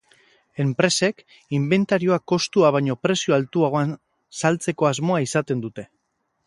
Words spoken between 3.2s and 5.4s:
altuagoan saltzeko asmoa